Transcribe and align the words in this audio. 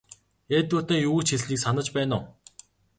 Эдвардын 0.57 1.03
юу 1.07 1.13
гэж 1.19 1.27
хэлснийг 1.31 1.59
санаж 1.61 1.87
байна 1.95 2.15
уу? 2.19 2.25